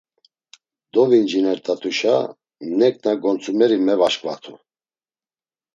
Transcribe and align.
Dovincinert̆atuşa 0.95 2.15
neǩna 2.77 3.13
gontzumeri 3.21 3.77
mevaşǩvatu. 3.85 4.53